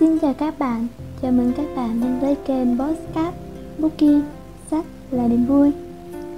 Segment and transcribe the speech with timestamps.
[0.00, 0.86] Xin chào các bạn,
[1.22, 3.36] chào mừng các bạn đến với kênh Postcard
[3.78, 4.20] Bookie.
[4.70, 5.72] Sách là niềm vui.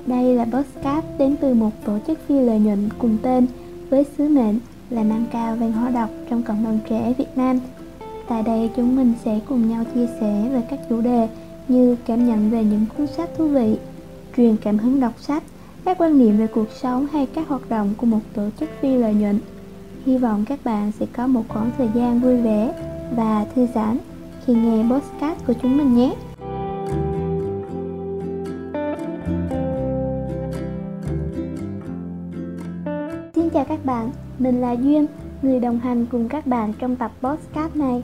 [0.06, 3.46] Đây là Postcard đến từ một tổ chức phi lợi nhuận cùng tên
[3.90, 4.58] với sứ mệnh
[4.90, 7.58] là nâng cao văn hóa đọc trong cộng đồng trẻ Việt Nam.
[8.28, 11.28] Tại đây chúng mình sẽ cùng nhau chia sẻ về các chủ đề
[11.68, 13.76] như cảm nhận về những cuốn sách thú vị,
[14.36, 15.42] truyền cảm hứng đọc sách,
[15.84, 18.96] các quan niệm về cuộc sống hay các hoạt động của một tổ chức phi
[18.96, 19.38] lợi nhuận.
[20.06, 22.72] Hy vọng các bạn sẽ có một khoảng thời gian vui vẻ
[23.10, 23.98] và thư giãn
[24.46, 26.14] khi nghe podcast của chúng mình nhé.
[33.34, 35.06] Xin chào các bạn, mình là Duyên,
[35.42, 38.02] người đồng hành cùng các bạn trong tập podcast này.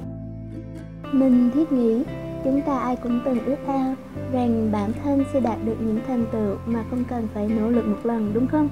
[1.12, 2.02] Mình thiết nghĩ
[2.44, 3.94] chúng ta ai cũng từng ước ao
[4.32, 7.86] rằng bản thân sẽ đạt được những thành tựu mà không cần phải nỗ lực
[7.86, 8.68] một lần đúng không?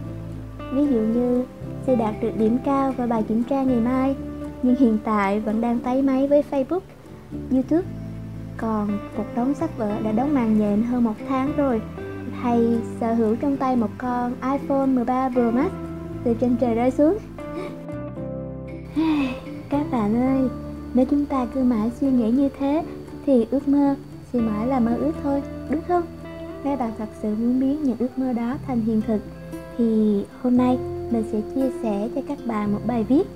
[0.74, 1.44] Ví dụ như
[1.86, 4.16] sẽ đạt được điểm cao vào bài kiểm tra ngày mai
[4.62, 6.80] nhưng hiện tại vẫn đang tay máy với Facebook,
[7.50, 7.88] YouTube.
[8.56, 11.80] Còn cuộc đóng sách vở đã đóng màn nhện hơn một tháng rồi
[12.42, 15.72] Thầy sở hữu trong tay một con iPhone 13 Pro Max
[16.24, 17.18] từ trên trời rơi xuống.
[19.70, 20.48] Các bạn ơi,
[20.94, 22.84] nếu chúng ta cứ mãi suy nghĩ như thế
[23.26, 23.94] thì ước mơ
[24.32, 26.02] sẽ mãi là mơ ước thôi, đúng không?
[26.64, 29.20] Nếu bạn thật sự muốn biến những ước mơ đó thành hiện thực
[29.78, 30.78] thì hôm nay
[31.10, 33.26] mình sẽ chia sẻ cho các bạn một bài viết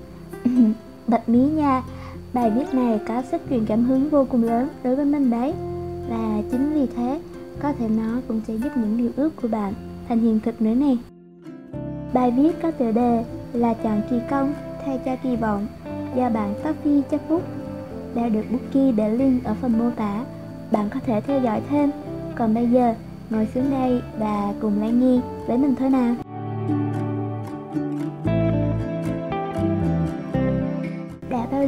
[1.06, 1.82] bật mí nha.
[2.32, 5.52] Bài viết này có sức truyền cảm hứng vô cùng lớn đối với mình đấy
[6.08, 7.20] và chính vì thế,
[7.62, 9.74] có thể nó cũng sẽ giúp những điều ước của bạn
[10.08, 10.96] thành hiện thực nữa nè.
[12.12, 15.66] Bài viết có tựa đề là chọn kỳ công thay cho kỳ vọng
[16.16, 17.20] do bạn Sophie chấp
[18.14, 20.24] đã được Bookie để link ở phần mô tả.
[20.70, 21.90] Bạn có thể theo dõi thêm.
[22.34, 22.94] Còn bây giờ,
[23.30, 26.14] ngồi xuống đây và cùng lắng nghe với mình thôi nào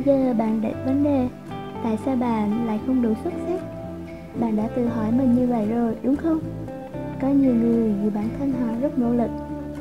[0.07, 1.29] giờ bạn đặt vấn đề,
[1.83, 3.61] tại sao bạn lại không đủ xuất sắc?
[4.41, 6.41] Bạn đã tự hỏi mình như vậy rồi, đúng không?
[7.21, 9.31] Có nhiều người dù bản thân họ rất nỗ lực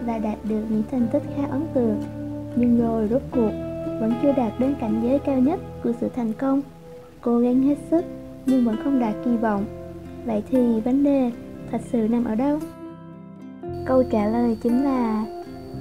[0.05, 2.01] và đạt được những thành tích khá ấn tượng,
[2.55, 3.51] nhưng rồi rốt cuộc
[3.99, 6.61] vẫn chưa đạt đến cảnh giới cao nhất của sự thành công.
[7.21, 8.05] Cố gắng hết sức,
[8.45, 9.65] nhưng vẫn không đạt kỳ vọng.
[10.25, 11.31] Vậy thì vấn đề
[11.71, 12.59] thật sự nằm ở đâu?
[13.85, 15.25] Câu trả lời chính là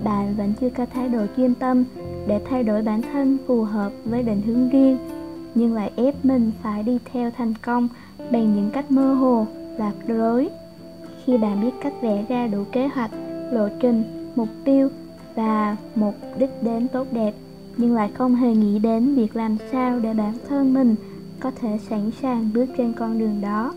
[0.04, 1.84] bạn vẫn chưa có thái độ chuyên tâm
[2.26, 4.98] để thay đổi bản thân phù hợp với định hướng riêng,
[5.54, 9.46] nhưng lại ép mình phải đi theo thành công bằng những cách mơ hồ,
[9.78, 10.48] lạc lối.
[11.24, 13.10] Khi bạn biết cách vẽ ra đủ kế hoạch,
[13.52, 14.02] lộ trình,
[14.36, 14.88] mục tiêu
[15.34, 17.34] và mục đích đến tốt đẹp,
[17.76, 20.94] nhưng lại không hề nghĩ đến việc làm sao để bản thân mình
[21.40, 23.74] có thể sẵn sàng bước trên con đường đó,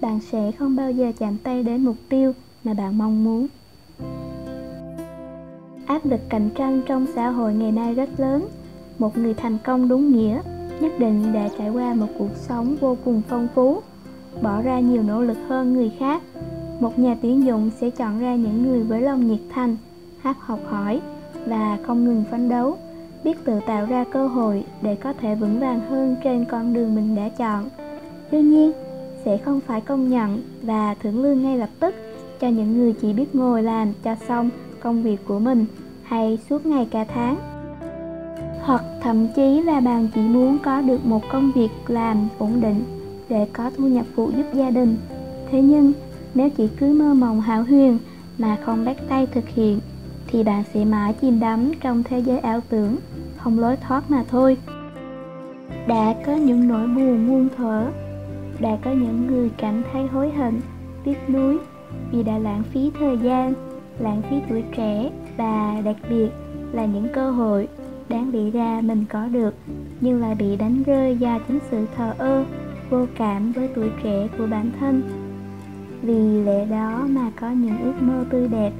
[0.00, 2.32] bạn sẽ không bao giờ chạm tay đến mục tiêu
[2.64, 3.46] mà bạn mong muốn
[5.92, 8.46] áp lực cạnh tranh trong xã hội ngày nay rất lớn.
[8.98, 10.40] Một người thành công đúng nghĩa,
[10.80, 13.80] nhất định đã trải qua một cuộc sống vô cùng phong phú,
[14.42, 16.22] bỏ ra nhiều nỗ lực hơn người khác.
[16.80, 19.76] Một nhà tuyển dụng sẽ chọn ra những người với lòng nhiệt thành,
[20.20, 21.00] hát học hỏi
[21.46, 22.76] và không ngừng phấn đấu,
[23.24, 26.94] biết tự tạo ra cơ hội để có thể vững vàng hơn trên con đường
[26.94, 27.68] mình đã chọn.
[28.30, 28.72] Đương nhiên,
[29.24, 31.94] sẽ không phải công nhận và thưởng lương ngay lập tức
[32.40, 35.66] cho những người chỉ biết ngồi làm cho xong công việc của mình
[36.02, 37.36] hay suốt ngày cả tháng.
[38.62, 42.84] Hoặc thậm chí là bạn chỉ muốn có được một công việc làm ổn định
[43.28, 44.96] để có thu nhập phụ giúp gia đình.
[45.50, 45.92] Thế nhưng,
[46.34, 47.98] nếu chỉ cứ mơ mộng hão huyền
[48.38, 49.80] mà không bắt tay thực hiện,
[50.26, 52.96] thì bạn sẽ mãi chìm đắm trong thế giới ảo tưởng,
[53.36, 54.56] không lối thoát mà thôi.
[55.88, 57.86] Đã có những nỗi buồn muôn thuở,
[58.60, 60.60] đã có những người cảm thấy hối hận,
[61.04, 61.58] tiếc nuối
[62.12, 63.54] vì đã lãng phí thời gian
[64.02, 66.28] lãng phí tuổi trẻ và đặc biệt
[66.72, 67.68] là những cơ hội
[68.08, 69.54] đáng bị ra mình có được,
[70.00, 72.44] nhưng lại bị đánh rơi do chính sự thờ ơ,
[72.90, 75.02] vô cảm với tuổi trẻ của bản thân.
[76.02, 78.72] Vì lẽ đó mà có những ước mơ tươi đẹp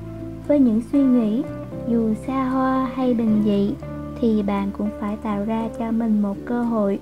[0.49, 1.43] với những suy nghĩ,
[1.89, 3.75] dù xa hoa hay bình dị,
[4.21, 6.99] thì bạn cũng phải tạo ra cho mình một cơ hội.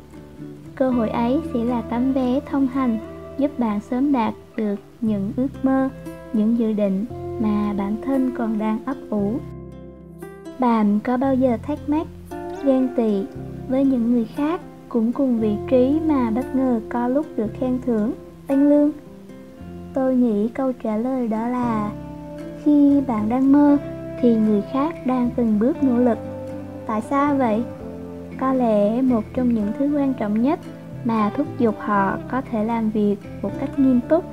[0.75, 2.99] Cơ hội ấy sẽ là tấm vé thông hành
[3.39, 5.89] giúp bạn sớm đạt được những ước mơ,
[6.33, 7.05] những dự định
[7.41, 9.35] mà bản thân còn đang ấp ủ.
[10.59, 12.07] Bạn có bao giờ thắc mắc,
[12.65, 13.25] ghen tị
[13.69, 17.79] với những người khác cũng cùng vị trí mà bất ngờ có lúc được khen
[17.87, 18.13] thưởng
[18.47, 18.91] tăng lương?
[19.95, 21.91] Tôi nghĩ câu trả lời đó là,
[22.65, 23.77] khi bạn đang mơ
[24.21, 26.19] thì người khác đang từng bước nỗ lực.
[26.87, 27.63] Tại sao vậy?
[28.41, 30.61] Có lẽ một trong những thứ quan trọng nhất
[31.05, 34.25] mà thúc giục họ có thể làm việc một cách nghiêm túc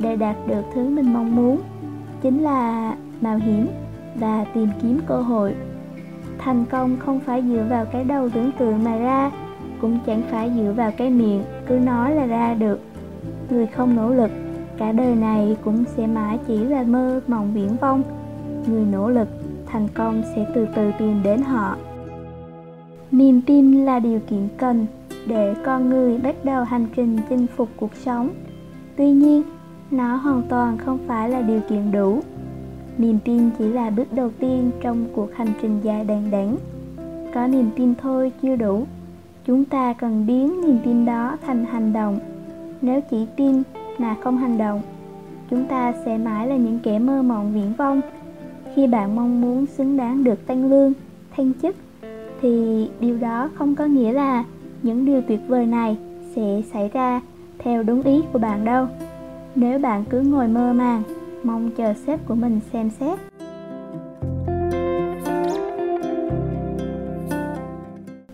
[0.00, 1.60] để đạt được thứ mình mong muốn
[2.24, 3.66] chính là mạo hiểm
[4.14, 5.54] và tìm kiếm cơ hội.
[6.38, 9.30] Thành công không phải dựa vào cái đầu tưởng tượng mà ra,
[9.80, 12.80] cũng chẳng phải dựa vào cái miệng cứ nói là ra được.
[13.50, 14.30] Người không nỗ lực,
[14.78, 18.02] cả đời này cũng sẽ mãi chỉ là mơ mộng viễn vông.
[18.66, 19.28] Người nỗ lực,
[19.66, 21.76] thành công sẽ từ từ tìm đến họ.
[23.10, 24.86] Niềm tin là điều kiện cần
[25.26, 28.30] để con người bắt đầu hành trình chinh phục cuộc sống.
[28.96, 29.42] Tuy nhiên
[29.90, 32.20] nó hoàn toàn không phải là điều kiện đủ.
[32.98, 36.56] Niềm tin chỉ là bước đầu tiên trong cuộc hành trình dài đằng đẵng.
[37.34, 38.86] Có niềm tin thôi chưa đủ.
[39.46, 42.18] Chúng ta cần biến niềm tin đó thành hành động.
[42.82, 43.62] Nếu chỉ tin
[43.98, 44.82] mà không hành động,
[45.50, 48.00] chúng ta sẽ mãi là những kẻ mơ mộng viễn vông.
[48.74, 50.92] Khi bạn mong muốn xứng đáng được tăng lương,
[51.36, 51.76] thăng chức,
[52.40, 54.44] thì điều đó không có nghĩa là
[54.82, 55.96] những điều tuyệt vời này
[56.36, 57.20] sẽ xảy ra
[57.58, 58.86] theo đúng ý của bạn đâu
[59.56, 61.02] nếu bạn cứ ngồi mơ màng,
[61.42, 63.18] mong chờ sếp của mình xem xét.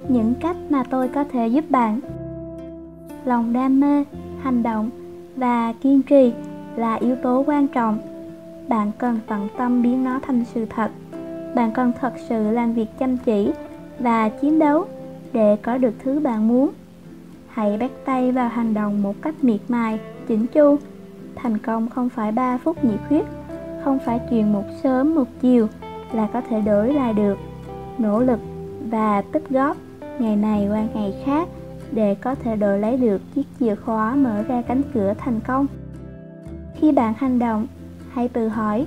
[0.09, 2.01] Những cách mà tôi có thể giúp bạn.
[3.25, 4.05] Lòng đam mê,
[4.43, 4.91] hành động
[5.37, 6.33] và kiên trì
[6.77, 7.99] là yếu tố quan trọng.
[8.69, 10.91] Bạn cần tận tâm biến nó thành sự thật.
[11.55, 13.53] Bạn cần thật sự làm việc chăm chỉ
[13.99, 14.85] và chiến đấu
[15.33, 16.71] để có được thứ bạn muốn.
[17.49, 20.77] Hãy bắt tay vào hành động một cách miệt mài chỉnh chu
[21.43, 23.25] thành công không phải 3 phút nhiệt huyết,
[23.85, 25.67] không phải chuyện một sớm một chiều
[26.13, 27.39] là có thể đổi lại được.
[27.99, 28.41] Nỗ lực
[28.91, 29.77] và tích góp
[30.19, 31.49] ngày này qua ngày khác
[31.93, 35.67] để có thể đổi lấy được chiếc chìa khóa mở ra cánh cửa thành công.
[36.75, 37.67] Khi bạn hành động,
[38.13, 38.87] hãy tự hỏi,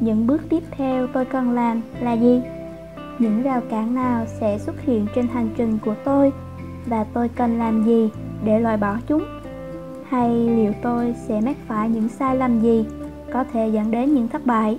[0.00, 2.42] những bước tiếp theo tôi cần làm là gì?
[3.18, 6.32] Những rào cản nào sẽ xuất hiện trên hành trình của tôi?
[6.86, 8.10] Và tôi cần làm gì
[8.44, 9.35] để loại bỏ chúng?
[10.08, 12.84] Hay liệu tôi sẽ mắc phải những sai lầm gì
[13.32, 14.78] có thể dẫn đến những thất bại?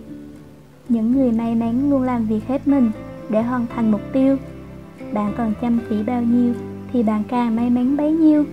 [0.90, 2.92] Những người may mắn luôn làm việc hết mình
[3.30, 4.38] để hoàn thành mục tiêu.
[5.14, 6.54] Bạn còn chăm chỉ bao nhiêu
[6.94, 8.44] thì bạn càng may mắn bấy nhiêu.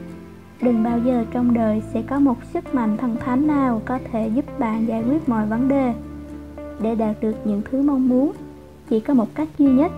[0.62, 4.28] Đừng bao giờ trong đời sẽ có một sức mạnh thần thánh nào có thể
[4.34, 5.94] giúp bạn giải quyết mọi vấn đề.
[6.80, 8.32] Để đạt được những thứ mong muốn,
[8.90, 9.92] chỉ có một cách duy nhất,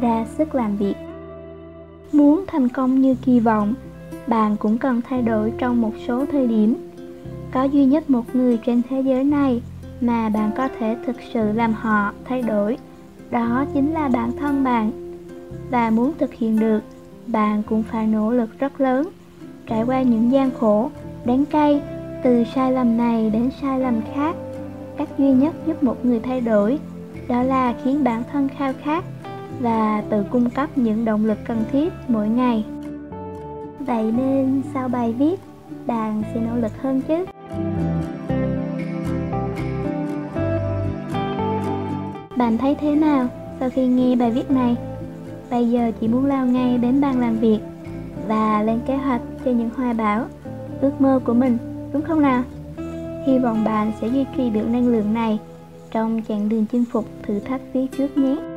[0.00, 0.94] ra sức làm việc.
[2.12, 3.74] Muốn thành công như kỳ vọng
[4.28, 6.74] bạn cũng cần thay đổi trong một số thời điểm.
[7.52, 9.62] Có duy nhất một người trên thế giới này
[10.00, 12.76] mà bạn có thể thực sự làm họ thay đổi,
[13.30, 14.92] đó chính là bản thân bạn.
[15.70, 16.80] Và muốn thực hiện được,
[17.26, 19.08] bạn cũng phải nỗ lực rất lớn,
[19.66, 20.90] trải qua những gian khổ
[21.24, 21.82] đáng cay,
[22.24, 24.36] từ sai lầm này đến sai lầm khác.
[24.96, 26.78] Cách duy nhất giúp một người thay đổi,
[27.28, 29.04] đó là khiến bản thân khao khát
[29.60, 32.64] và tự cung cấp những động lực cần thiết mỗi ngày
[33.86, 35.40] vậy nên sau bài viết,
[35.86, 37.24] bạn sẽ nỗ lực hơn chứ.
[42.36, 43.26] Bạn thấy thế nào
[43.60, 44.76] sau khi nghe bài viết này?
[45.50, 47.58] Bây giờ chỉ muốn lao ngay đến bàn làm việc
[48.28, 50.24] và lên kế hoạch cho những hoài bão
[50.80, 51.58] ước mơ của mình,
[51.92, 52.42] đúng không nào?
[53.26, 55.38] Hy vọng bạn sẽ duy trì được năng lượng này
[55.90, 58.55] trong chặng đường chinh phục thử thách phía trước nhé.